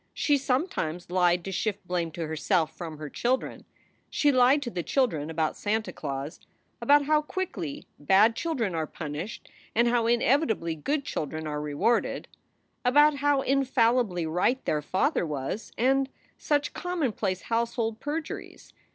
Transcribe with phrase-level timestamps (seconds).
[0.15, 3.65] She sometimes lied to shift blame to herself from her children.
[4.09, 6.39] She lied to the children about Santa Claus,
[6.81, 12.27] about how quickly bad children are punished and how inevitably good children are rewarded;
[12.83, 18.73] about how infallibly right their father was, and such commonplace household perjuries.